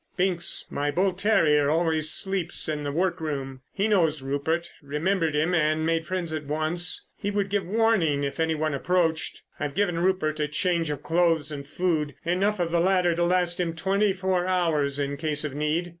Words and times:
Binks, 0.17 0.65
my 0.71 0.89
bull 0.89 1.13
terrier, 1.13 1.69
always 1.69 2.09
sleeps 2.09 2.67
in 2.67 2.81
the 2.81 2.91
workroom. 2.91 3.61
He 3.71 3.87
knows 3.87 4.23
Rupert, 4.23 4.71
remembered 4.81 5.35
him 5.35 5.53
and 5.53 5.85
made 5.85 6.07
friends 6.07 6.33
at 6.33 6.45
once. 6.45 7.05
He 7.17 7.29
would 7.29 7.49
give 7.51 7.67
warning 7.67 8.23
if 8.23 8.39
anyone 8.39 8.73
approached.... 8.73 9.43
I've 9.59 9.75
given 9.75 9.99
Rupert 9.99 10.39
a 10.39 10.47
change 10.47 10.89
of 10.89 11.03
clothes 11.03 11.51
and 11.51 11.67
food—enough 11.67 12.59
of 12.59 12.71
the 12.71 12.79
latter 12.81 13.13
to 13.13 13.23
last 13.23 13.59
him 13.59 13.75
twenty 13.75 14.11
four 14.11 14.47
hours 14.47 14.97
in 14.97 15.17
case 15.17 15.43
of 15.45 15.53
need. 15.53 15.89